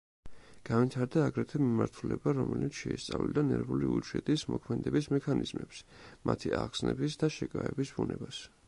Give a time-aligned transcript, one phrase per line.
[0.69, 5.87] განვითარდა, აგრეთვე, მიმართულება, რომელიც შეისწავლიდა ნერვული უჯრედის მოქმედების მექანიზმებს,
[6.31, 8.45] მათი აღგზნების და შეკავების ბუნებას.